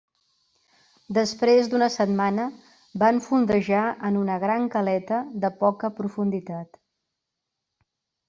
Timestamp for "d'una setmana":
1.73-2.45